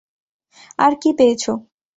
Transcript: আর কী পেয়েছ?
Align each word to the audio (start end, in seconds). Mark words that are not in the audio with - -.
আর 0.79 0.91
কী 1.01 1.09
পেয়েছ? 1.17 1.43